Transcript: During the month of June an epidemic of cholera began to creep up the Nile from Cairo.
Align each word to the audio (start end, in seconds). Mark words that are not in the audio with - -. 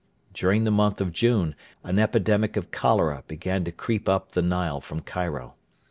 During 0.33 0.63
the 0.63 0.71
month 0.71 0.99
of 0.99 1.13
June 1.13 1.55
an 1.83 1.99
epidemic 1.99 2.57
of 2.57 2.71
cholera 2.71 3.23
began 3.27 3.63
to 3.65 3.71
creep 3.71 4.09
up 4.09 4.31
the 4.31 4.41
Nile 4.41 4.81
from 4.81 5.01
Cairo. 5.01 5.53